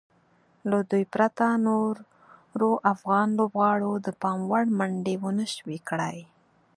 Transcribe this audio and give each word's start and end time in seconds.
له 0.69 0.77
دوی 0.89 1.03
پرته 1.13 1.45
نورو 1.65 2.69
افغان 2.93 3.27
لوبغاړو 3.39 3.91
د 4.05 4.07
پام 4.21 4.39
وړ 4.49 4.65
منډې 4.79 5.15
ونشوای 5.23 5.79
کړای. 5.89 6.17